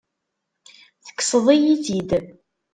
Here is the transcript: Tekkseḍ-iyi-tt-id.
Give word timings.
Tekkseḍ-iyi-tt-id. 1.05 2.09